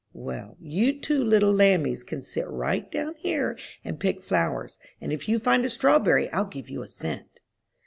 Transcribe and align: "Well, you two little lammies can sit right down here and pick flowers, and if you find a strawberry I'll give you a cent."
"Well, 0.13 0.57
you 0.59 0.99
two 0.99 1.23
little 1.23 1.53
lammies 1.53 2.03
can 2.03 2.23
sit 2.23 2.47
right 2.47 2.89
down 2.91 3.13
here 3.19 3.55
and 3.85 3.99
pick 3.99 4.23
flowers, 4.23 4.79
and 4.99 5.13
if 5.13 5.29
you 5.29 5.37
find 5.37 5.63
a 5.63 5.69
strawberry 5.69 6.27
I'll 6.31 6.45
give 6.45 6.71
you 6.71 6.81
a 6.81 6.87
cent." 6.87 7.39